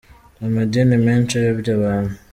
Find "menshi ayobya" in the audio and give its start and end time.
1.05-1.71